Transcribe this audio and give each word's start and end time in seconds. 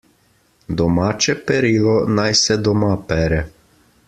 Domače 0.79 1.35
perilo 1.51 1.93
naj 2.21 2.33
se 2.43 2.61
doma 2.69 2.91
pere. 3.13 3.43